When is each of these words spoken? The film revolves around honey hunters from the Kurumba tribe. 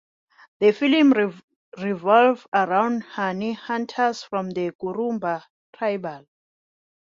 The 0.61 0.71
film 0.71 1.13
revolves 1.77 2.47
around 2.51 3.03
honey 3.03 3.53
hunters 3.53 4.23
from 4.23 4.49
the 4.49 4.71
Kurumba 4.71 5.43
tribe. 5.77 6.25